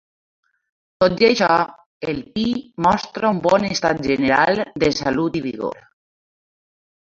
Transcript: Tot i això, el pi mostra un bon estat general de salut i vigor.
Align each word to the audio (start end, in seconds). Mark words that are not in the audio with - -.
Tot 1.03 1.19
i 1.23 1.27
això, 1.27 1.49
el 2.13 2.23
pi 2.39 2.47
mostra 2.87 3.31
un 3.35 3.43
bon 3.45 3.69
estat 3.69 4.03
general 4.09 4.65
de 4.87 4.93
salut 5.03 5.41
i 5.43 5.45
vigor. 5.47 5.81